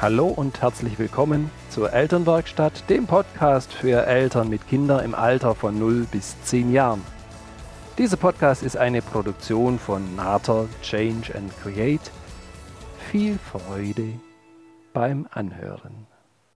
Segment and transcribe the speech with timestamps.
[0.00, 5.76] Hallo und herzlich willkommen zur Elternwerkstatt, dem Podcast für Eltern mit Kindern im Alter von
[5.76, 7.02] 0 bis 10 Jahren.
[7.98, 12.12] Dieser Podcast ist eine Produktion von Nater Change and Create.
[13.10, 14.12] Viel Freude
[14.92, 16.06] beim Anhören.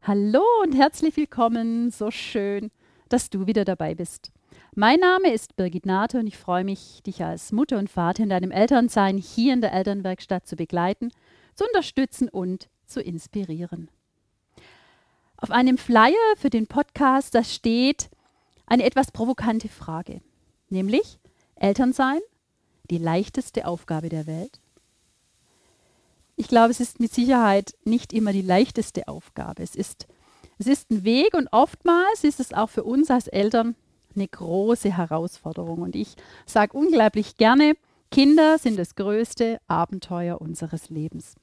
[0.02, 1.90] Hallo und herzlich willkommen.
[1.90, 2.70] So schön,
[3.08, 4.30] dass du wieder dabei bist.
[4.76, 8.28] Mein Name ist Birgit Nate und ich freue mich, dich als Mutter und Vater in
[8.28, 11.10] deinem Elternsein hier in der Elternwerkstatt zu begleiten,
[11.56, 13.88] zu unterstützen und zu inspirieren.
[15.36, 18.10] Auf einem Flyer für den Podcast, da steht
[18.66, 20.20] eine etwas provokante Frage,
[20.68, 21.18] nämlich
[21.56, 22.20] Elternsein,
[22.90, 24.60] die leichteste Aufgabe der Welt.
[26.36, 29.62] Ich glaube, es ist mit Sicherheit nicht immer die leichteste Aufgabe.
[29.62, 30.06] Es ist,
[30.58, 33.74] es ist ein Weg und oftmals ist es auch für uns als Eltern
[34.14, 35.82] eine große Herausforderung.
[35.82, 36.14] Und ich
[36.46, 37.74] sage unglaublich gerne,
[38.10, 41.34] Kinder sind das größte Abenteuer unseres Lebens.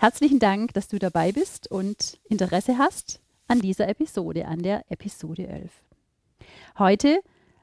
[0.00, 5.48] Herzlichen Dank, dass du dabei bist und Interesse hast an dieser Episode, an der Episode
[5.48, 5.72] 11.
[6.78, 7.20] Heute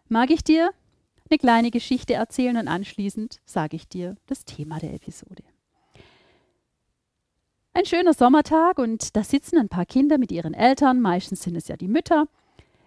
[0.10, 0.72] mag ich dir
[1.30, 5.44] eine kleine Geschichte erzählen und anschließend sage ich dir das Thema der Episode.
[7.74, 11.70] Ein schöner Sommertag und da sitzen ein paar Kinder mit ihren Eltern, meistens sind es
[11.70, 12.28] ja die Mütter,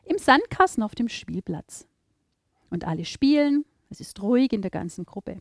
[0.05, 1.87] im Sandkasten auf dem Spielplatz.
[2.69, 5.41] Und alle spielen, es ist ruhig in der ganzen Gruppe.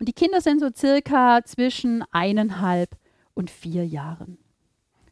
[0.00, 2.96] Und die Kinder sind so circa zwischen eineinhalb
[3.34, 4.38] und vier Jahren.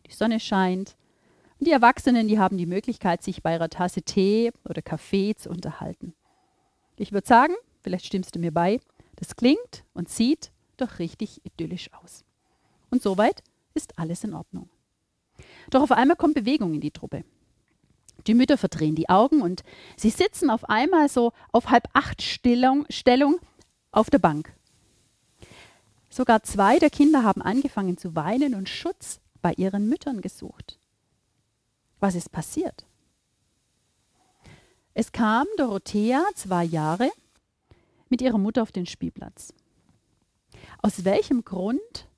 [0.06, 0.96] Die Sonne scheint
[1.58, 5.50] und die Erwachsenen, die haben die Möglichkeit, sich bei ihrer Tasse Tee oder Kaffee zu
[5.50, 6.14] unterhalten.
[6.96, 8.80] Ich würde sagen, vielleicht stimmst du mir bei,
[9.16, 12.24] das klingt und sieht doch richtig idyllisch aus.
[12.90, 13.42] Und soweit
[13.74, 14.68] ist alles in Ordnung.
[15.70, 17.24] Doch auf einmal kommt Bewegung in die Truppe.
[18.26, 19.62] Die Mütter verdrehen die Augen und
[19.96, 23.38] sie sitzen auf einmal so auf halb acht Stellung, Stellung
[23.92, 24.52] auf der Bank.
[26.10, 30.78] Sogar zwei der Kinder haben angefangen zu weinen und Schutz bei ihren Müttern gesucht.
[32.00, 32.84] Was ist passiert?
[34.92, 37.10] Es kam Dorothea, zwei Jahre,
[38.08, 39.54] mit ihrer Mutter auf den Spielplatz.
[40.82, 42.08] Aus welchem Grund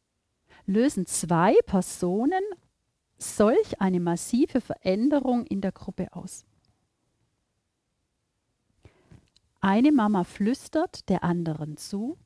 [0.64, 2.42] lösen zwei Personen
[3.18, 6.44] solch eine massive Veränderung in der Gruppe aus?
[9.60, 12.16] Eine Mama flüstert der anderen zu,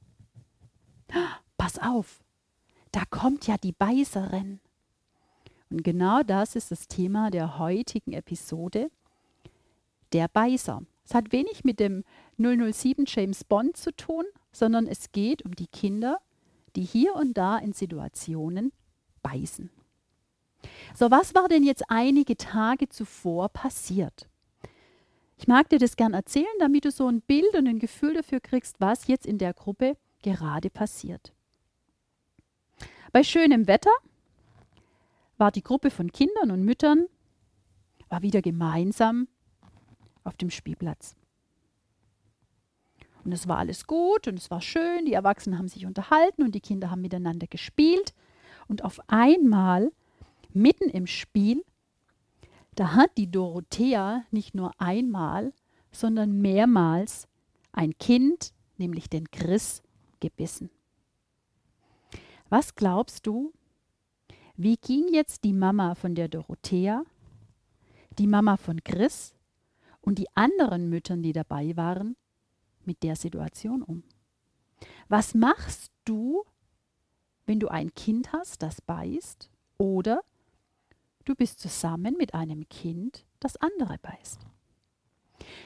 [1.57, 2.25] pass auf,
[2.93, 4.61] da kommt ja die Beißerin.
[5.71, 8.91] Und genau das ist das Thema der heutigen Episode,
[10.13, 10.83] der Beißer.
[11.05, 12.05] Es hat wenig mit dem
[12.39, 16.19] 007 James Bond zu tun, sondern es geht um die Kinder,
[16.75, 18.73] die hier und da in Situationen
[19.23, 19.71] beißen.
[20.95, 24.29] So, was war denn jetzt einige Tage zuvor passiert?
[25.39, 28.41] Ich mag dir das gern erzählen, damit du so ein Bild und ein Gefühl dafür
[28.41, 31.36] kriegst, was jetzt in der Gruppe gerade passiert.
[33.13, 33.91] Bei schönem Wetter
[35.39, 37.07] war die Gruppe von Kindern und Müttern
[38.09, 39.29] war wieder gemeinsam
[40.25, 41.17] auf dem Spielplatz.
[43.25, 46.55] Und es war alles gut und es war schön, die Erwachsenen haben sich unterhalten und
[46.55, 48.15] die Kinder haben miteinander gespielt.
[48.69, 49.91] Und auf einmal,
[50.53, 51.65] mitten im Spiel,
[52.77, 55.53] da hat die Dorothea nicht nur einmal,
[55.91, 57.27] sondern mehrmals
[57.73, 59.83] ein Kind, nämlich den Chris,
[60.21, 60.71] gebissen.
[62.49, 63.53] Was glaubst du,
[64.57, 67.03] wie ging jetzt die Mama von der Dorothea,
[68.19, 69.35] die Mama von Chris
[70.01, 72.17] und die anderen Müttern, die dabei waren,
[72.85, 74.05] mit der Situation um?
[75.09, 76.45] Was machst du,
[77.47, 80.23] wenn du ein Kind hast, das beißt oder
[81.25, 84.47] du bist zusammen mit einem Kind, das andere beißt?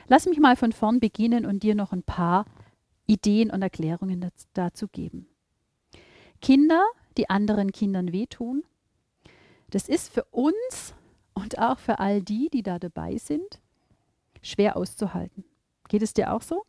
[0.08, 2.46] Lass mich mal von vorn beginnen und dir noch ein paar
[3.06, 5.26] Ideen und Erklärungen dazu geben.
[6.40, 6.84] Kinder,
[7.16, 8.64] die anderen Kindern wehtun,
[9.70, 10.94] das ist für uns
[11.34, 13.60] und auch für all die, die da dabei sind,
[14.42, 15.44] schwer auszuhalten.
[15.88, 16.64] Geht es dir auch so?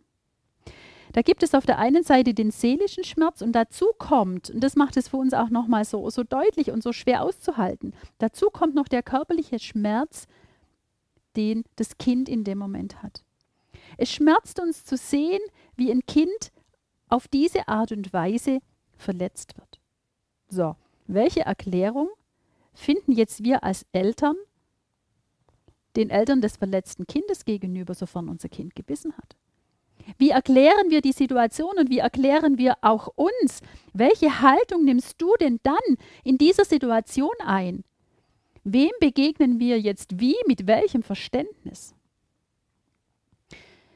[1.13, 4.75] Da gibt es auf der einen Seite den seelischen Schmerz und dazu kommt, und das
[4.75, 8.75] macht es für uns auch nochmal so, so deutlich und so schwer auszuhalten, dazu kommt
[8.75, 10.27] noch der körperliche Schmerz,
[11.35, 13.23] den das Kind in dem Moment hat.
[13.97, 15.41] Es schmerzt uns zu sehen,
[15.75, 16.51] wie ein Kind
[17.09, 18.59] auf diese Art und Weise
[19.01, 19.79] verletzt wird.
[20.49, 20.75] So,
[21.07, 22.09] welche Erklärung
[22.73, 24.35] finden jetzt wir als Eltern
[25.95, 29.35] den Eltern des verletzten Kindes gegenüber, sofern unser Kind gebissen hat?
[30.17, 33.61] Wie erklären wir die Situation und wie erklären wir auch uns?
[33.93, 35.75] Welche Haltung nimmst du denn dann
[36.23, 37.83] in dieser Situation ein?
[38.63, 41.95] Wem begegnen wir jetzt wie, mit welchem Verständnis?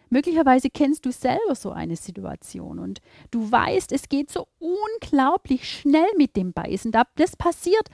[0.10, 6.08] Möglicherweise kennst du selber so eine Situation und du weißt, es geht so unglaublich schnell
[6.18, 6.92] mit dem Beißen.
[7.16, 7.90] Das passiert,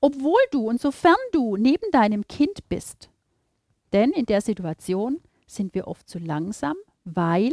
[0.00, 3.10] obwohl du und sofern du neben deinem Kind bist.
[3.92, 7.52] Denn in der Situation sind wir oft zu langsam, weil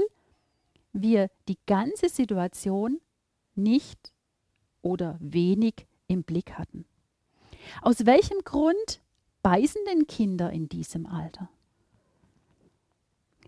[0.93, 2.99] wir die ganze Situation
[3.55, 4.13] nicht
[4.81, 6.85] oder wenig im Blick hatten.
[7.81, 9.01] Aus welchem Grund
[9.41, 11.49] beißen denn Kinder in diesem Alter?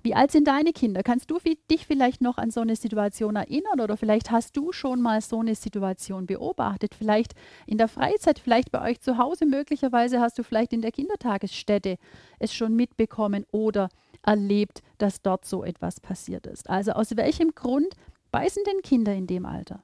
[0.08, 1.04] Wie alt sind deine Kinder?
[1.04, 1.38] Kannst du
[1.70, 5.42] dich vielleicht noch an so eine Situation erinnern oder vielleicht hast du schon mal so
[5.42, 6.96] eine Situation beobachtet?
[6.96, 7.34] Vielleicht
[7.66, 11.98] in der Freizeit, vielleicht bei euch zu Hause, möglicherweise hast du vielleicht in der Kindertagesstätte
[12.40, 13.90] es schon mitbekommen oder
[14.22, 16.70] erlebt, dass dort so etwas passiert ist.
[16.70, 17.94] Also aus welchem Grund
[18.32, 19.84] beißen denn Kinder in dem Alter?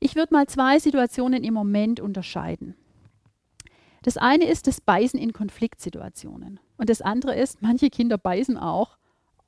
[0.00, 2.76] Ich würde mal zwei Situationen im Moment unterscheiden.
[4.04, 6.60] Das eine ist das Beißen in Konfliktsituationen.
[6.78, 8.96] Und das andere ist, manche Kinder beißen auch,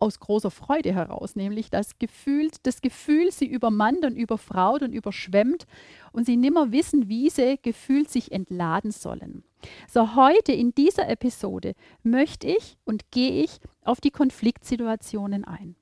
[0.04, 5.66] aus großer Freude heraus, nämlich das Gefühl, das Gefühl, sie übermannt und überfraut und überschwemmt
[6.12, 9.44] und sie nimmer wissen, wie sie gefühlt sich entladen sollen.
[9.88, 15.74] So heute in dieser Episode möchte ich und gehe ich auf die Konfliktsituationen ein.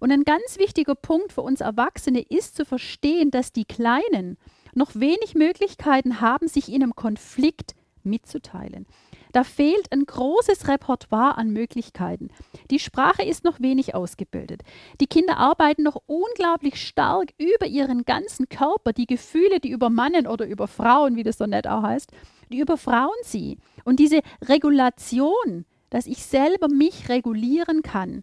[0.00, 4.36] Und ein ganz wichtiger Punkt für uns Erwachsene ist zu verstehen, dass die Kleinen
[4.74, 8.86] noch wenig Möglichkeiten haben, sich in einem Konflikt mitzuteilen.
[9.32, 12.28] Da fehlt ein großes Repertoire an Möglichkeiten.
[12.70, 14.62] Die Sprache ist noch wenig ausgebildet.
[15.00, 18.92] Die Kinder arbeiten noch unglaublich stark über ihren ganzen Körper.
[18.92, 22.10] Die Gefühle, die über Mannen oder über Frauen, wie das so nett auch heißt,
[22.50, 23.58] die überfrauen sie.
[23.84, 28.22] Und diese Regulation, dass ich selber mich regulieren kann,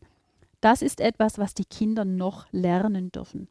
[0.61, 3.47] das ist etwas, was die Kinder noch lernen dürfen.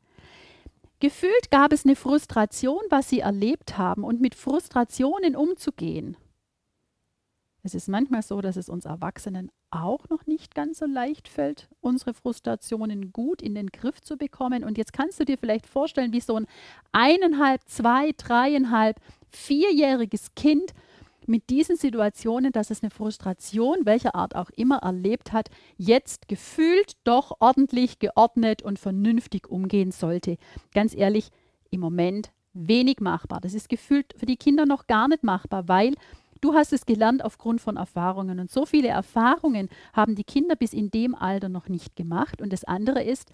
[1.01, 6.17] Gefühlt gab es eine Frustration, was sie erlebt haben und mit Frustrationen umzugehen.
[7.63, 11.69] Es ist manchmal so, dass es uns Erwachsenen auch noch nicht ganz so leicht fällt,
[11.81, 14.65] unsere Frustrationen gut in den Griff zu bekommen.
[14.65, 16.47] Und jetzt kannst du dir vielleicht vorstellen, wie so ein
[16.93, 19.01] eineinhalb, zwei, dreieinhalb,
[19.31, 20.73] vierjähriges Kind
[21.27, 26.97] mit diesen Situationen, dass es eine Frustration, welcher Art auch immer, erlebt hat, jetzt gefühlt
[27.05, 30.39] doch ordentlich, geordnet und vernünftig umgehen sollte.
[30.73, 31.29] Ganz ehrlich,
[31.71, 33.41] im Moment wenig machbar.
[33.41, 35.95] Das ist gefühlt für die Kinder noch gar nicht machbar, weil
[36.41, 38.41] Du hast es gelernt aufgrund von Erfahrungen.
[38.41, 42.41] Und so viele Erfahrungen haben die Kinder bis in dem Alter noch nicht gemacht.
[42.41, 43.31] Und das andere ist,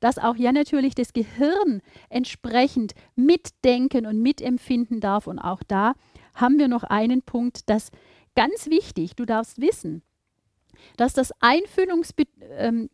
[0.00, 5.26] dass auch ja natürlich das Gehirn entsprechend mitdenken und mitempfinden darf.
[5.26, 5.94] Und auch da
[6.34, 7.90] haben wir noch einen Punkt, das
[8.34, 10.02] ganz wichtig, du darfst wissen,
[10.96, 12.28] dass das Einfühlungsgefühl,
[12.58, 12.90] ähm,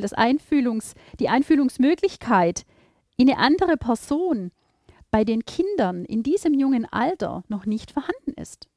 [0.00, 2.64] das Einfühlungs, die Einfühlungsmöglichkeit
[3.16, 4.52] in eine andere Person
[5.10, 8.68] bei den Kindern in diesem jungen Alter noch nicht vorhanden ist.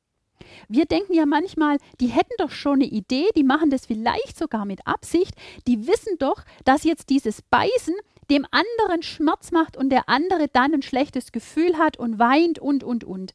[0.68, 4.65] Wir denken ja manchmal, die hätten doch schon eine Idee, die machen das vielleicht sogar
[4.65, 5.33] mit Absicht,
[5.68, 7.95] die wissen doch, dass jetzt dieses Beißen
[8.30, 12.83] dem anderen Schmerz macht und der andere dann ein schlechtes Gefühl hat und weint und,
[12.83, 13.33] und, und.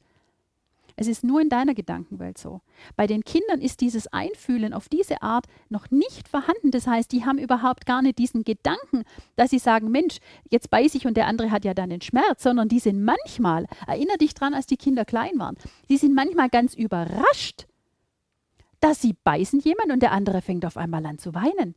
[0.96, 2.60] Es ist nur in deiner Gedankenwelt so.
[2.96, 6.70] Bei den Kindern ist dieses Einfühlen auf diese Art noch nicht vorhanden.
[6.70, 9.02] Das heißt, die haben überhaupt gar nicht diesen Gedanken,
[9.36, 10.18] dass sie sagen, Mensch,
[10.50, 13.66] jetzt beiß ich und der andere hat ja dann den Schmerz, sondern die sind manchmal,
[13.86, 15.56] erinnere dich dran, als die Kinder klein waren,
[15.88, 17.66] die sind manchmal ganz überrascht,
[18.80, 21.74] dass sie beißen jemand und der andere fängt auf einmal an zu weinen.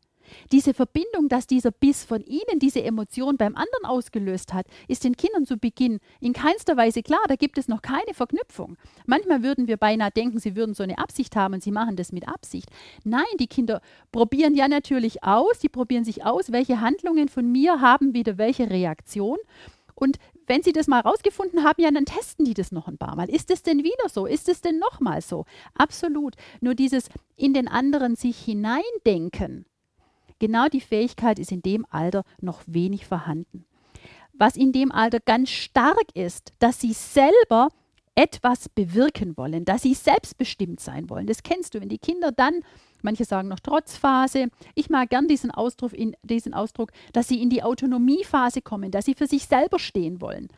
[0.51, 5.15] Diese Verbindung, dass dieser Biss von ihnen diese Emotion beim anderen ausgelöst hat, ist den
[5.15, 7.21] Kindern zu Beginn in keinster Weise klar.
[7.27, 8.77] Da gibt es noch keine Verknüpfung.
[9.05, 12.11] Manchmal würden wir beinahe denken, sie würden so eine Absicht haben und sie machen das
[12.11, 12.69] mit Absicht.
[13.03, 13.81] Nein, die Kinder
[14.11, 18.69] probieren ja natürlich aus, sie probieren sich aus, welche Handlungen von mir haben wieder welche
[18.69, 19.37] Reaktion.
[19.99, 23.15] Und wenn sie das mal rausgefunden haben, ja, dann testen die das noch ein paar
[23.15, 23.29] Mal.
[23.29, 24.25] Ist es denn wieder so?
[24.27, 25.45] Ist es denn nochmal so?
[25.73, 26.35] Absolut.
[26.61, 29.65] Nur dieses in den anderen sich hineindenken,
[30.39, 33.65] Genau die Fähigkeit ist in dem Alter noch wenig vorhanden.
[34.33, 37.69] Was in dem Alter ganz stark ist, dass sie selber
[38.17, 41.27] etwas bewirken wollen, dass sie selbstbestimmt sein wollen.
[41.27, 42.61] Das kennst du, wenn die Kinder dann,
[43.03, 47.51] manche sagen noch Trotzphase, ich mag gern diesen Ausdruck, in, diesen Ausdruck, dass sie in
[47.51, 50.49] die Autonomiephase kommen, dass sie für sich selber stehen wollen.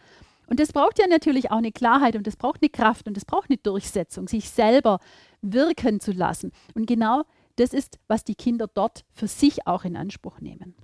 [0.47, 3.25] Und das braucht ja natürlich auch eine Klarheit und das braucht eine Kraft und das
[3.25, 4.99] braucht eine Durchsetzung, sich selber
[5.41, 6.53] wirken zu lassen.
[6.73, 7.23] Und genau
[7.59, 10.75] das ist, was die Kinder dort für sich auch in Anspruch nehmen.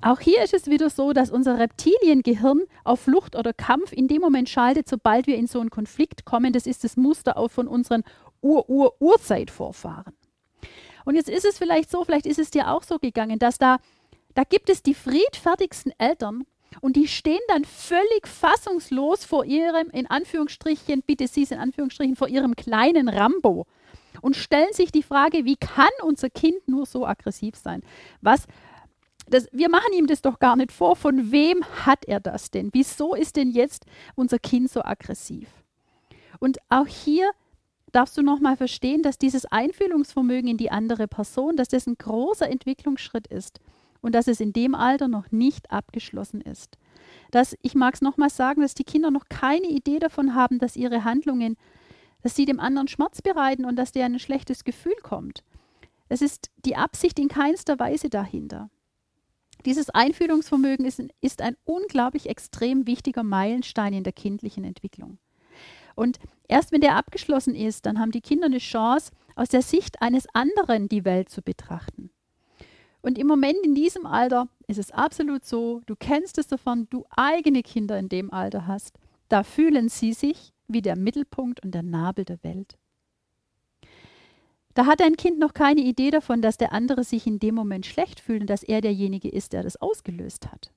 [0.00, 4.20] Auch hier ist es wieder so, dass unser Reptiliengehirn auf Flucht oder Kampf in dem
[4.20, 6.52] Moment schaltet, sobald wir in so einen Konflikt kommen.
[6.52, 8.04] Das ist das Muster auch von unseren
[8.40, 10.14] Ur-Ur-Urzeitvorfahren.
[11.04, 13.78] Und jetzt ist es vielleicht so, vielleicht ist es dir auch so gegangen, dass da,
[14.34, 16.44] da gibt es die friedfertigsten Eltern
[16.80, 22.28] und die stehen dann völlig fassungslos vor ihrem, in Anführungsstrichen, bitte sie in Anführungsstrichen, vor
[22.28, 23.66] ihrem kleinen Rambo
[24.20, 27.82] und stellen sich die Frage, wie kann unser Kind nur so aggressiv sein?
[28.20, 28.46] Was
[29.30, 30.96] das, wir machen ihm das doch gar nicht vor.
[30.96, 32.70] Von wem hat er das denn?
[32.72, 33.84] Wieso ist denn jetzt
[34.14, 35.48] unser Kind so aggressiv?
[36.40, 37.30] Und auch hier
[37.92, 42.48] darfst du nochmal verstehen, dass dieses Einfühlungsvermögen in die andere Person, dass das ein großer
[42.48, 43.60] Entwicklungsschritt ist
[44.00, 46.78] und dass es in dem Alter noch nicht abgeschlossen ist.
[47.30, 50.76] Dass, ich mag es nochmal sagen, dass die Kinder noch keine Idee davon haben, dass
[50.76, 51.56] ihre Handlungen,
[52.22, 55.44] dass sie dem anderen Schmerz bereiten und dass der ein schlechtes Gefühl kommt.
[56.08, 58.70] Es ist die Absicht in keinster Weise dahinter.
[59.64, 65.18] Dieses Einfühlungsvermögen ist, ist ein unglaublich extrem wichtiger Meilenstein in der kindlichen Entwicklung.
[65.94, 70.00] Und erst wenn der abgeschlossen ist, dann haben die Kinder eine Chance, aus der Sicht
[70.00, 72.10] eines anderen die Welt zu betrachten.
[73.00, 77.04] Und im Moment in diesem Alter ist es absolut so, du kennst es davon, du
[77.10, 78.98] eigene Kinder in dem Alter hast.
[79.28, 82.76] Da fühlen sie sich wie der Mittelpunkt und der Nabel der Welt.
[84.74, 87.84] Da hat ein Kind noch keine Idee davon, dass der andere sich in dem Moment
[87.84, 90.72] schlecht fühlt und dass er derjenige ist, der das ausgelöst hat.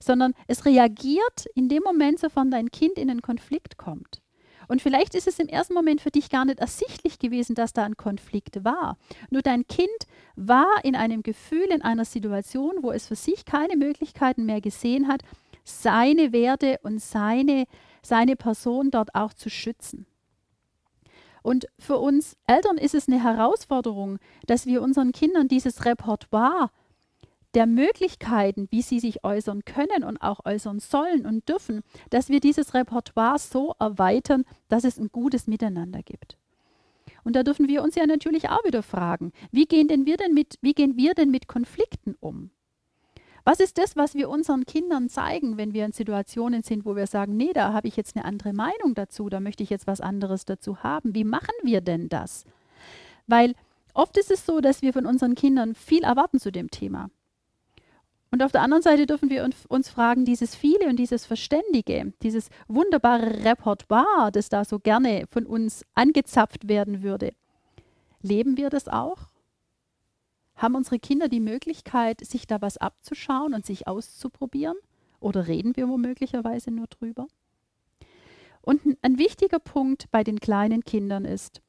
[0.00, 4.20] Sondern es reagiert in dem Moment, sofern dein Kind in einen Konflikt kommt.
[4.68, 7.84] Und vielleicht ist es im ersten Moment für dich gar nicht ersichtlich gewesen, dass da
[7.84, 8.98] ein Konflikt war.
[9.30, 9.88] Nur dein Kind
[10.36, 15.08] war in einem Gefühl, in einer Situation, wo es für sich keine Möglichkeiten mehr gesehen
[15.08, 15.22] hat,
[15.64, 17.64] seine Werte und seine,
[18.02, 20.06] seine Person dort auch zu schützen.
[21.42, 26.70] Und für uns Eltern ist es eine Herausforderung, dass wir unseren Kindern dieses Repertoire
[27.54, 32.40] der Möglichkeiten, wie sie sich äußern können und auch äußern sollen und dürfen, dass wir
[32.40, 36.36] dieses Repertoire so erweitern, dass es ein gutes Miteinander gibt.
[37.24, 40.32] Und da dürfen wir uns ja natürlich auch wieder fragen, wie gehen denn wir denn
[40.32, 42.50] mit, wie gehen wir denn mit Konflikten um?
[43.44, 47.06] Was ist das, was wir unseren Kindern zeigen, wenn wir in Situationen sind, wo wir
[47.06, 50.00] sagen, nee, da habe ich jetzt eine andere Meinung dazu, da möchte ich jetzt was
[50.00, 51.14] anderes dazu haben.
[51.14, 52.44] Wie machen wir denn das?
[53.26, 53.54] Weil
[53.94, 57.10] oft ist es so, dass wir von unseren Kindern viel erwarten zu dem Thema.
[58.32, 62.48] Und auf der anderen Seite dürfen wir uns fragen, dieses viele und dieses Verständige, dieses
[62.68, 67.32] wunderbare Repertoire, das da so gerne von uns angezapft werden würde,
[68.22, 69.18] leben wir das auch?
[70.60, 74.76] Haben unsere Kinder die Möglichkeit, sich da was abzuschauen und sich auszuprobieren?
[75.18, 77.28] Oder reden wir womöglicherweise nur drüber?
[78.60, 81.62] Und ein wichtiger Punkt bei den kleinen Kindern ist,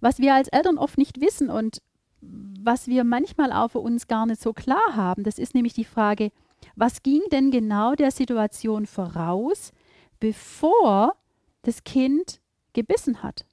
[0.00, 1.82] was wir als Eltern oft nicht wissen und
[2.22, 5.22] was wir manchmal auch für uns gar nicht so klar haben.
[5.22, 6.30] Das ist nämlich die Frage,
[6.74, 9.72] was ging denn genau der Situation voraus,
[10.20, 11.16] bevor
[11.62, 12.40] das Kind
[12.72, 13.44] gebissen hat?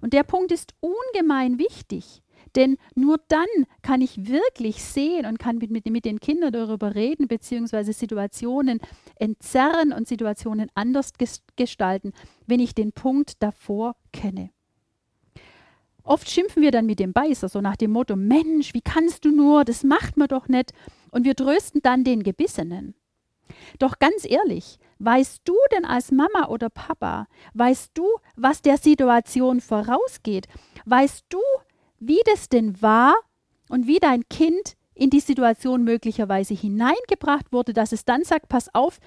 [0.00, 2.20] Und der Punkt ist ungemein wichtig,
[2.56, 3.46] denn nur dann
[3.82, 8.80] kann ich wirklich sehen und kann mit, mit, mit den Kindern darüber reden, beziehungsweise Situationen
[9.16, 11.12] entzerren und Situationen anders
[11.56, 12.12] gestalten,
[12.46, 14.50] wenn ich den Punkt davor kenne.
[16.04, 19.30] Oft schimpfen wir dann mit dem Beißer, so nach dem Motto, Mensch, wie kannst du
[19.30, 20.72] nur, das macht man doch nicht.
[21.12, 22.94] Und wir trösten dann den Gebissenen.
[23.78, 28.06] Doch ganz ehrlich, weißt du denn als Mama oder Papa, weißt du,
[28.36, 30.48] was der Situation vorausgeht?
[30.86, 31.38] Weißt du,
[32.02, 33.14] wie das denn war
[33.68, 38.74] und wie dein Kind in die Situation möglicherweise hineingebracht wurde, dass es dann sagt, pass
[38.74, 38.98] auf,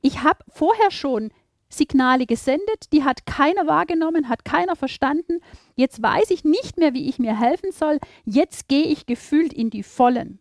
[0.00, 1.30] ich habe vorher schon
[1.68, 5.40] Signale gesendet, die hat keiner wahrgenommen, hat keiner verstanden.
[5.74, 7.98] Jetzt weiß ich nicht mehr, wie ich mir helfen soll.
[8.24, 10.38] Jetzt gehe ich gefühlt in die Vollen.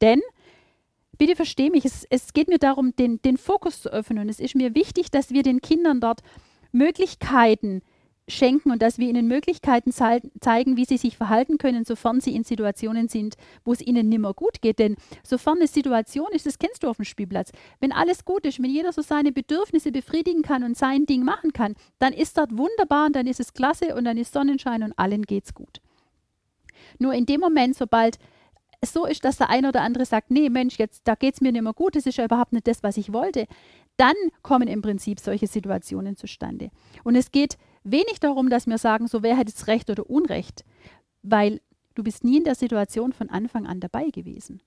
[0.00, 0.20] Denn,
[1.18, 4.28] bitte verstehe mich, es, es geht mir darum, den, den Fokus zu öffnen.
[4.28, 6.20] Es ist mir wichtig, dass wir den Kindern dort
[6.72, 7.82] Möglichkeiten
[8.30, 12.44] schenken und dass wir ihnen Möglichkeiten zeigen, wie sie sich verhalten können, sofern sie in
[12.44, 14.78] Situationen sind, wo es ihnen nimmer gut geht.
[14.78, 18.62] Denn sofern eine Situation ist, das kennst du auf dem Spielplatz, wenn alles gut ist,
[18.62, 22.48] wenn jeder so seine Bedürfnisse befriedigen kann und sein Ding machen kann, dann ist das
[22.50, 25.80] wunderbar und dann ist es klasse und dann ist Sonnenschein und allen geht's gut.
[26.98, 28.18] Nur in dem Moment, sobald
[28.80, 31.40] es so ist, dass der eine oder andere sagt, nee, Mensch, jetzt da geht es
[31.40, 33.46] mir nicht mehr gut, das ist ja überhaupt nicht das, was ich wollte,
[33.96, 36.70] dann kommen im Prinzip solche Situationen zustande.
[37.04, 40.64] Und es geht wenig darum, dass wir sagen, so wer hat jetzt Recht oder Unrecht,
[41.22, 41.60] weil
[41.94, 44.62] du bist nie in der Situation von Anfang an dabei gewesen.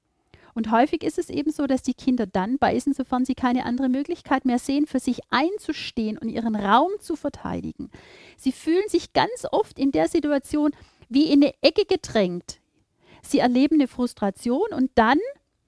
[0.56, 3.90] Und häufig ist es eben so, dass die Kinder dann beißen, sofern sie keine andere
[3.90, 7.90] Möglichkeit mehr sehen, für sich einzustehen und ihren Raum zu verteidigen.
[8.38, 10.72] Sie fühlen sich ganz oft in der Situation
[11.10, 12.60] wie in eine Ecke gedrängt.
[13.24, 15.18] Sie erleben eine Frustration und dann,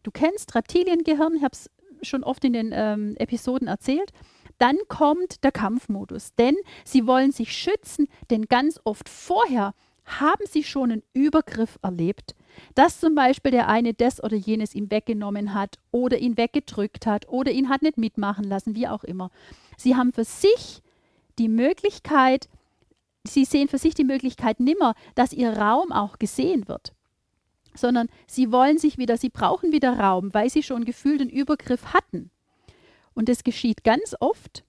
[0.03, 1.69] du kennst Reptiliengehirn, ich habe es
[2.01, 4.11] schon oft in den ähm, Episoden erzählt,
[4.57, 9.73] dann kommt der Kampfmodus, denn sie wollen sich schützen, denn ganz oft vorher
[10.05, 12.35] haben sie schon einen Übergriff erlebt,
[12.73, 17.27] dass zum Beispiel der eine das oder jenes ihm weggenommen hat oder ihn weggedrückt hat
[17.27, 19.31] oder ihn hat nicht mitmachen lassen, wie auch immer.
[19.77, 20.81] Sie haben für sich
[21.37, 22.47] die Möglichkeit,
[23.25, 26.93] sie sehen für sich die Möglichkeit nimmer, dass ihr Raum auch gesehen wird,
[27.73, 31.93] sondern sie wollen sich wieder, sie brauchen wieder Raum, weil sie schon gefühlt einen Übergriff
[31.93, 32.29] hatten.
[33.15, 34.63] Und das geschieht ganz oft,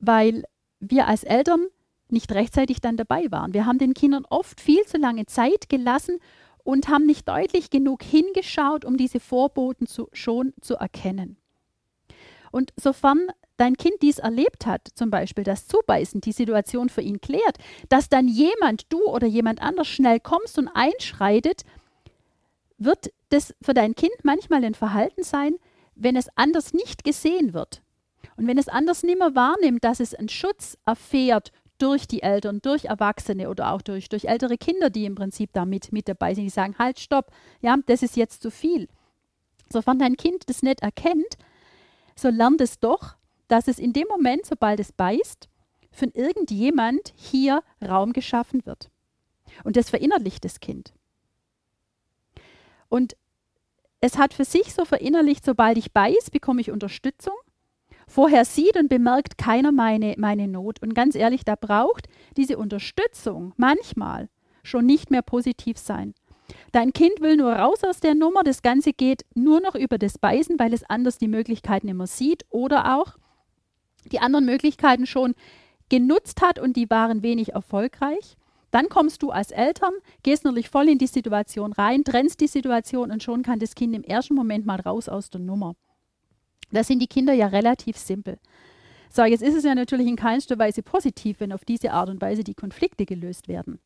[0.00, 0.44] weil
[0.80, 1.66] wir als Eltern
[2.08, 3.54] nicht rechtzeitig dann dabei waren.
[3.54, 6.18] Wir haben den Kindern oft viel zu lange Zeit gelassen
[6.64, 11.36] und haben nicht deutlich genug hingeschaut, um diese Vorboten zu, schon zu erkennen.
[12.50, 17.20] Und sofern dein Kind dies erlebt hat, zum Beispiel das Zubeißen, die Situation für ihn
[17.20, 17.58] klärt,
[17.88, 21.62] dass dann jemand, du oder jemand anders schnell kommst und einschreitet,
[22.78, 25.56] wird das für dein Kind manchmal ein Verhalten sein,
[25.98, 27.82] wenn es anders nicht gesehen wird.
[28.36, 32.60] Und wenn es anders nicht mehr wahrnimmt, dass es einen Schutz erfährt durch die Eltern,
[32.62, 36.34] durch Erwachsene oder auch durch, durch ältere Kinder, die im Prinzip da mit, mit dabei
[36.34, 38.88] sind, die sagen, halt, stopp, ja, das ist jetzt zu viel.
[39.70, 41.36] Sofern dein Kind das nicht erkennt,
[42.16, 43.16] so lernt es doch,
[43.48, 45.48] dass es in dem Moment, sobald es beißt,
[45.90, 48.90] von irgendjemand hier Raum geschaffen wird.
[49.64, 50.92] Und das verinnerlicht das Kind.
[52.88, 53.16] Und
[54.00, 57.34] es hat für sich so verinnerlicht, sobald ich beiß, bekomme ich Unterstützung.
[58.06, 60.80] Vorher sieht und bemerkt keiner meine, meine Not.
[60.82, 64.28] Und ganz ehrlich, da braucht diese Unterstützung manchmal
[64.62, 66.14] schon nicht mehr positiv sein.
[66.72, 70.16] Dein Kind will nur raus aus der Nummer, das Ganze geht nur noch über das
[70.16, 73.16] Beißen, weil es anders die Möglichkeiten immer sieht oder auch
[74.10, 75.34] die anderen Möglichkeiten schon
[75.90, 78.36] genutzt hat und die waren wenig erfolgreich.
[78.70, 83.10] Dann kommst du als Eltern, gehst natürlich voll in die Situation rein, trennst die Situation
[83.10, 85.74] und schon kann das Kind im ersten Moment mal raus aus der Nummer.
[86.70, 88.38] Da sind die Kinder ja relativ simpel.
[89.10, 92.20] So, jetzt ist es ja natürlich in keinster Weise positiv, wenn auf diese Art und
[92.20, 93.78] Weise die Konflikte gelöst werden.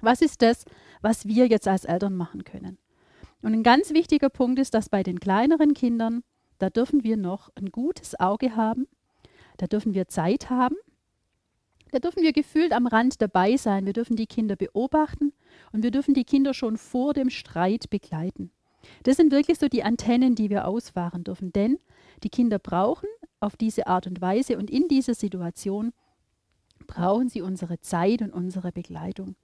[0.00, 0.66] Was ist das,
[1.00, 2.76] was wir jetzt als Eltern machen können?
[3.40, 6.22] Und ein ganz wichtiger Punkt ist, dass bei den kleineren Kindern,
[6.58, 8.86] da dürfen wir noch ein gutes Auge haben,
[9.56, 10.76] da dürfen wir Zeit haben,
[11.94, 15.32] da dürfen wir gefühlt am Rand dabei sein, wir dürfen die Kinder beobachten
[15.72, 18.50] und wir dürfen die Kinder schon vor dem Streit begleiten.
[19.04, 21.78] Das sind wirklich so die Antennen, die wir ausfahren dürfen, denn
[22.24, 25.92] die Kinder brauchen auf diese Art und Weise und in dieser Situation
[26.88, 29.36] brauchen sie unsere Zeit und unsere Begleitung.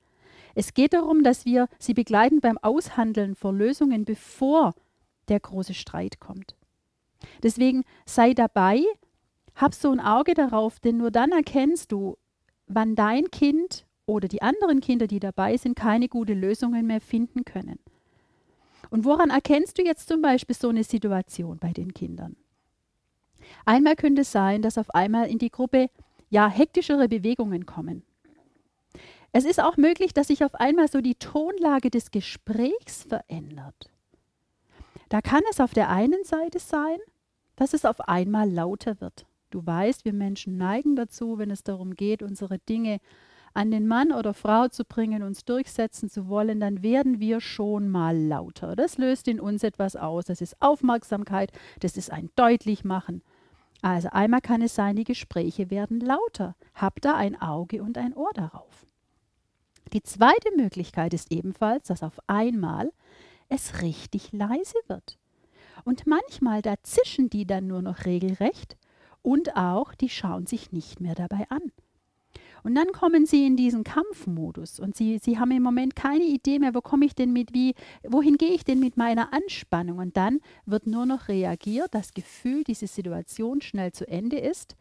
[0.56, 4.74] Es geht darum, dass wir sie begleiten beim Aushandeln von Lösungen, bevor
[5.28, 6.56] der große Streit kommt.
[7.44, 8.82] Deswegen sei dabei,
[9.54, 12.16] hab so ein Auge darauf, denn nur dann erkennst du,
[12.70, 17.44] wann dein Kind oder die anderen Kinder, die dabei sind, keine gute Lösungen mehr finden
[17.44, 17.78] können.
[18.90, 22.36] Und woran erkennst du jetzt zum Beispiel so eine Situation bei den Kindern?
[23.64, 25.90] Einmal könnte es sein, dass auf einmal in die Gruppe
[26.28, 28.02] ja hektischere Bewegungen kommen.
[29.32, 33.90] Es ist auch möglich, dass sich auf einmal so die Tonlage des Gesprächs verändert.
[35.08, 36.98] Da kann es auf der einen Seite sein,
[37.56, 39.26] dass es auf einmal lauter wird.
[39.50, 43.00] Du weißt, wir Menschen neigen dazu, wenn es darum geht, unsere Dinge
[43.52, 47.88] an den Mann oder Frau zu bringen, uns durchsetzen zu wollen, dann werden wir schon
[47.88, 48.76] mal lauter.
[48.76, 50.26] Das löst in uns etwas aus.
[50.26, 53.22] Das ist Aufmerksamkeit, das ist ein Deutlichmachen.
[53.82, 56.54] Also einmal kann es sein, die Gespräche werden lauter.
[56.74, 58.86] Hab da ein Auge und ein Ohr darauf.
[59.92, 62.92] Die zweite Möglichkeit ist ebenfalls, dass auf einmal
[63.48, 65.18] es richtig leise wird.
[65.84, 68.76] Und manchmal, da zischen die dann nur noch regelrecht
[69.22, 71.72] und auch, die schauen sich nicht mehr dabei an.
[72.62, 76.58] Und dann kommen sie in diesen Kampfmodus und sie, sie haben im Moment keine Idee
[76.58, 77.74] mehr, wo komme ich denn mit, wie,
[78.06, 79.98] wohin gehe ich denn mit meiner Anspannung?
[79.98, 84.76] Und dann wird nur noch reagiert, das Gefühl, diese Situation schnell zu Ende ist.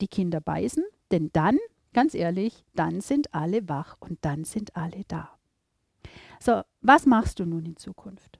[0.00, 1.58] Die Kinder beißen, denn dann,
[1.92, 5.30] ganz ehrlich, dann sind alle wach und dann sind alle da.
[6.40, 8.38] So, was machst du nun in Zukunft?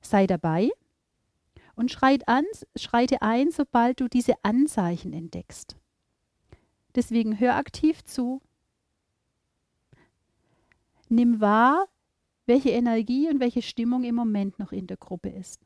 [0.00, 0.70] Sei dabei
[1.76, 2.44] und schreit an,
[2.76, 5.76] schreite ein, sobald du diese Anzeichen entdeckst.
[6.94, 8.40] Deswegen hör aktiv zu.
[11.08, 11.86] Nimm wahr,
[12.46, 15.60] welche Energie und welche Stimmung im Moment noch in der Gruppe ist.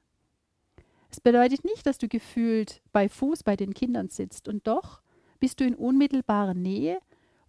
[1.11, 5.03] Es bedeutet nicht, dass du gefühlt bei Fuß bei den Kindern sitzt und doch
[5.40, 6.99] bist du in unmittelbarer Nähe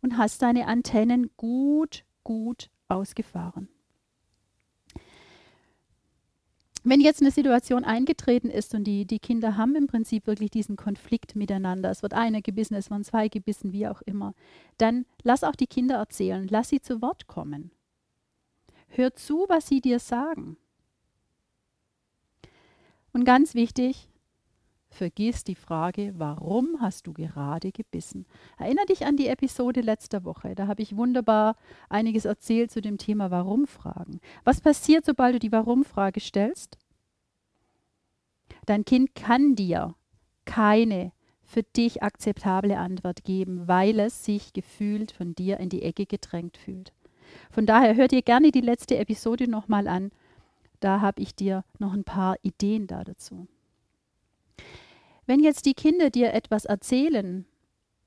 [0.02, 3.69] und hast deine Antennen gut, gut ausgefahren
[6.89, 10.75] wenn jetzt eine Situation eingetreten ist und die, die Kinder haben im Prinzip wirklich diesen
[10.75, 14.34] Konflikt miteinander, es wird einer gebissen, es werden zwei gebissen, wie auch immer,
[14.78, 17.71] dann lass auch die Kinder erzählen, lass sie zu Wort kommen.
[18.88, 20.58] Hör zu, was sie dir sagen.
[23.13, 24.09] Und ganz wichtig,
[24.89, 28.25] vergiss die Frage, warum hast du gerade gebissen?
[28.58, 30.56] Erinner dich an die Episode letzter Woche.
[30.56, 31.56] Da habe ich wunderbar
[31.89, 34.19] einiges erzählt zu dem Thema Warum-Fragen.
[34.43, 36.78] Was passiert, sobald du die Warum-Frage stellst?
[38.65, 39.95] Dein Kind kann dir
[40.45, 41.12] keine
[41.43, 46.58] für dich akzeptable Antwort geben, weil es sich gefühlt von dir in die Ecke gedrängt
[46.58, 46.93] fühlt.
[47.49, 50.12] Von daher hört dir gerne die letzte Episode nochmal an.
[50.80, 53.47] Da habe ich dir noch ein paar Ideen da dazu.
[55.26, 57.45] Wenn jetzt die Kinder dir etwas erzählen,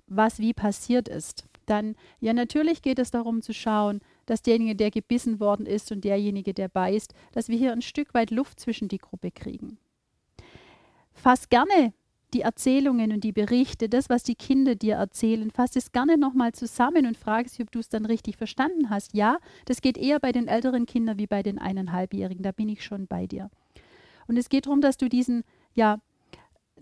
[0.06, 4.90] was wie passiert ist, dann ja natürlich geht es darum zu schauen, dass derjenige, der
[4.90, 8.88] gebissen worden ist und derjenige, der beißt, dass wir hier ein Stück weit Luft zwischen
[8.88, 9.78] die Gruppe kriegen.
[11.12, 11.92] Fass gerne
[12.34, 16.52] die Erzählungen und die Berichte, das, was die Kinder dir erzählen, fass es gerne nochmal
[16.52, 19.14] zusammen und frage sie, ob du es dann richtig verstanden hast.
[19.14, 22.84] Ja, das geht eher bei den älteren Kindern wie bei den eineinhalbjährigen, da bin ich
[22.84, 23.50] schon bei dir.
[24.28, 26.00] Und es geht darum, dass du diesen, ja,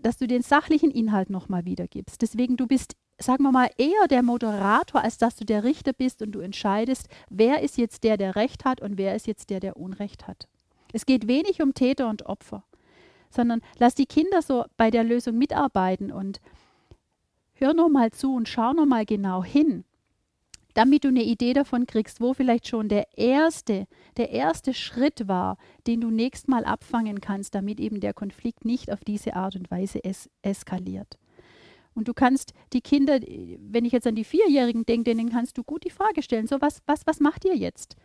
[0.01, 2.21] dass du den sachlichen Inhalt nochmal wiedergibst.
[2.21, 6.21] Deswegen, du bist sagen wir mal, eher der Moderator, als dass du der Richter bist
[6.21, 9.59] und du entscheidest, wer ist jetzt der, der Recht hat und wer ist jetzt der,
[9.59, 10.47] der Unrecht hat.
[10.93, 12.63] Es geht wenig um Täter und Opfer,
[13.29, 16.41] sondern lass die Kinder so bei der Lösung mitarbeiten und
[17.53, 19.85] hör noch mal zu und schau noch mal genau hin,
[20.73, 25.57] damit du eine Idee davon kriegst, wo vielleicht schon der erste, der erste Schritt war,
[25.87, 29.69] den du nächst mal abfangen kannst, damit eben der Konflikt nicht auf diese Art und
[29.71, 31.17] Weise es eskaliert.
[31.93, 35.63] Und du kannst die Kinder, wenn ich jetzt an die Vierjährigen denke, denen kannst du
[35.63, 37.95] gut die Frage stellen, so was, was, was macht ihr jetzt?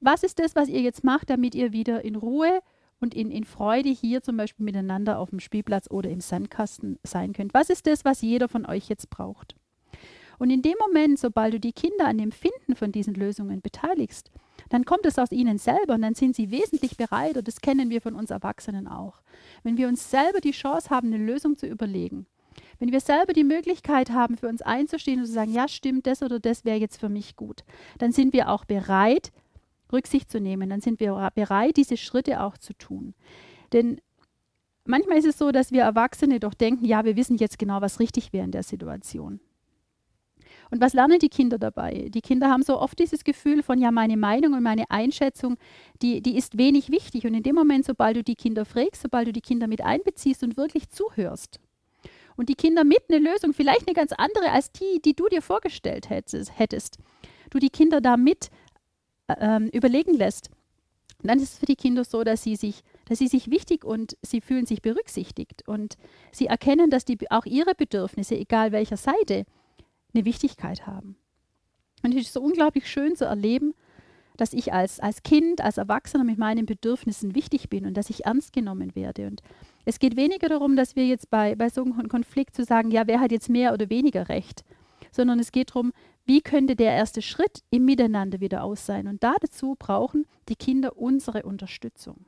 [0.00, 2.60] Was ist das, was ihr jetzt macht, damit ihr wieder in Ruhe
[3.00, 7.32] und in, in Freude hier zum Beispiel miteinander auf dem Spielplatz oder im Sandkasten sein
[7.32, 7.54] könnt?
[7.54, 9.56] Was ist das, was jeder von euch jetzt braucht?
[10.38, 14.30] Und in dem Moment, sobald du die Kinder an dem Finden von diesen Lösungen beteiligst,
[14.68, 17.90] dann kommt es aus ihnen selber und dann sind sie wesentlich bereit und das kennen
[17.90, 19.20] wir von uns Erwachsenen auch.
[19.62, 22.26] Wenn wir uns selber die Chance haben, eine Lösung zu überlegen,
[22.78, 26.22] wenn wir selber die Möglichkeit haben, für uns einzustehen und zu sagen, ja, stimmt, das
[26.22, 27.64] oder das wäre jetzt für mich gut,
[27.98, 29.32] dann sind wir auch bereit,
[29.92, 30.70] Rücksicht zu nehmen.
[30.70, 33.14] Dann sind wir bereit, diese Schritte auch zu tun.
[33.72, 34.00] Denn
[34.84, 38.00] manchmal ist es so, dass wir Erwachsene doch denken, ja, wir wissen jetzt genau, was
[38.00, 39.40] richtig wäre in der Situation.
[40.70, 42.08] Und was lernen die Kinder dabei?
[42.10, 45.56] Die Kinder haben so oft dieses Gefühl von, ja, meine Meinung und meine Einschätzung,
[46.02, 47.26] die, die ist wenig wichtig.
[47.26, 50.42] Und in dem Moment, sobald du die Kinder fragst, sobald du die Kinder mit einbeziehst
[50.42, 51.60] und wirklich zuhörst,
[52.38, 55.42] und die Kinder mit eine Lösung, vielleicht eine ganz andere als die, die du dir
[55.42, 56.98] vorgestellt hättest,
[57.50, 58.50] du die Kinder da mit
[59.40, 60.48] ähm, überlegen lässt,
[61.22, 64.16] dann ist es für die Kinder so, dass sie sich, dass sie sich wichtig und
[64.22, 65.96] sie fühlen sich berücksichtigt und
[66.30, 69.44] sie erkennen, dass die, auch ihre Bedürfnisse, egal welcher Seite,
[70.14, 71.16] eine Wichtigkeit haben.
[72.02, 73.74] Und es ist so unglaublich schön zu erleben,
[74.36, 78.24] dass ich als, als Kind, als Erwachsener mit meinen Bedürfnissen wichtig bin und dass ich
[78.24, 79.26] ernst genommen werde.
[79.26, 79.42] Und
[79.84, 83.06] es geht weniger darum, dass wir jetzt bei, bei so einem Konflikt zu sagen, ja,
[83.06, 84.64] wer hat jetzt mehr oder weniger Recht,
[85.10, 85.92] sondern es geht darum,
[86.24, 89.08] wie könnte der erste Schritt im Miteinander wieder aus sein.
[89.08, 92.26] Und dazu brauchen die Kinder unsere Unterstützung.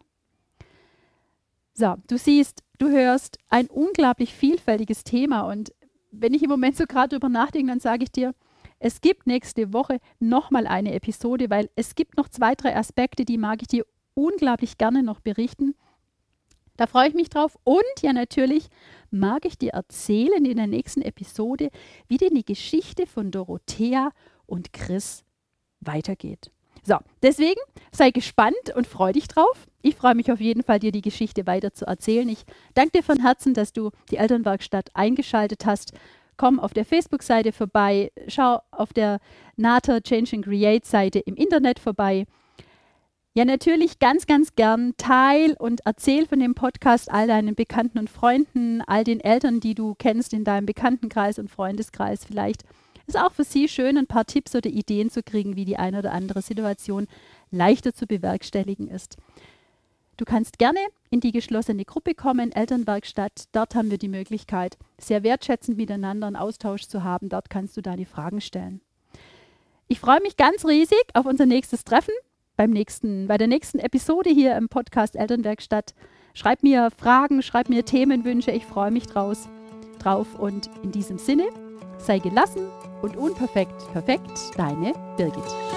[1.74, 5.72] So, du siehst, du hörst ein unglaublich vielfältiges Thema und
[6.10, 8.34] wenn ich im Moment so gerade drüber nachdenke, dann sage ich dir,
[8.78, 13.38] es gibt nächste Woche nochmal eine Episode, weil es gibt noch zwei, drei Aspekte, die
[13.38, 15.74] mag ich dir unglaublich gerne noch berichten.
[16.76, 17.58] Da freue ich mich drauf.
[17.64, 18.68] Und ja, natürlich
[19.10, 21.68] mag ich dir erzählen in der nächsten Episode,
[22.08, 24.12] wie denn die Geschichte von Dorothea
[24.46, 25.24] und Chris
[25.80, 26.50] weitergeht.
[26.82, 27.60] So, deswegen
[27.92, 29.66] sei gespannt und freu dich drauf.
[29.82, 32.28] Ich freue mich auf jeden Fall, dir die Geschichte weiter zu erzählen.
[32.28, 35.92] Ich danke dir von Herzen, dass du die Elternwerkstatt eingeschaltet hast
[36.40, 39.18] komm auf der Facebook-Seite vorbei, schau auf der
[39.56, 42.24] NATA Change and Create Seite im Internet vorbei.
[43.34, 48.08] Ja, natürlich ganz, ganz gern teil und erzähl von dem Podcast all deinen Bekannten und
[48.08, 52.24] Freunden, all den Eltern, die du kennst in deinem Bekanntenkreis und Freundeskreis.
[52.24, 52.62] Vielleicht
[53.10, 55.98] ist auch für sie schön, ein paar Tipps oder Ideen zu kriegen, wie die eine
[55.98, 57.06] oder andere Situation
[57.50, 59.16] leichter zu bewerkstelligen ist.
[60.16, 63.44] Du kannst gerne in die geschlossene Gruppe kommen, Elternwerkstatt.
[63.52, 67.28] Dort haben wir die Möglichkeit, sehr wertschätzend miteinander einen Austausch zu haben.
[67.28, 68.80] Dort kannst du deine Fragen stellen.
[69.88, 72.14] Ich freue mich ganz riesig auf unser nächstes Treffen
[72.56, 75.94] beim nächsten, bei der nächsten Episode hier im Podcast Elternwerkstatt.
[76.34, 78.50] Schreib mir Fragen, schreib mir Themenwünsche.
[78.50, 79.48] Ich freue mich draus,
[79.98, 80.38] drauf.
[80.38, 81.48] Und in diesem Sinne,
[82.04, 82.68] sei gelassen
[83.02, 85.69] und unperfekt perfekt, deine Birgit.